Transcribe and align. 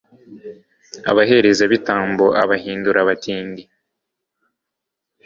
abaherezabitambo 1.11 2.25
abahindura 2.43 2.99
abatindi 3.01 3.63